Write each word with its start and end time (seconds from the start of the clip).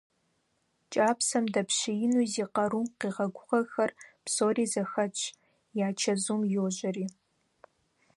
КӀапсэм 0.93 1.45
дэпщеину 1.53 2.21
зи 2.31 2.43
къарум 2.53 2.87
къигъэгугъэхэр 2.99 3.91
псори 4.23 4.65
зэхэтщ, 4.71 5.19
я 5.85 5.89
чэзум 5.99 6.41
йожьэри. 6.53 7.05